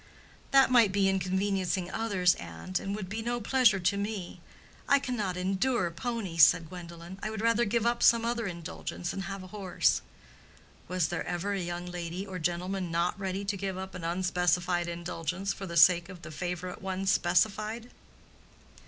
[0.49, 4.41] "That might be inconveniencing others, aunt, and would be no pleasure to me.
[4.89, 7.19] I cannot endure ponies," said Gwendolen.
[7.21, 10.01] "I would rather give up some other indulgence and have a horse."
[10.87, 14.87] (Was there ever a young lady or gentleman not ready to give up an unspecified
[14.87, 17.91] indulgence for the sake of the favorite one specified?)